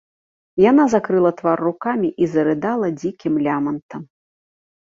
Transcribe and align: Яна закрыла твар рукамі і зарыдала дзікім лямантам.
Яна 0.69 0.85
закрыла 0.93 1.31
твар 1.41 1.59
рукамі 1.67 2.09
і 2.23 2.31
зарыдала 2.33 2.87
дзікім 2.99 3.33
лямантам. 3.47 4.01